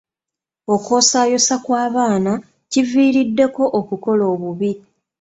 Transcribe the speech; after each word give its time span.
Okwosaayosa 0.73 1.53
bw'abaana 1.63 2.31
kiviiriddeko 2.71 3.63
okukola 3.79 4.23
obubi. 4.33 4.71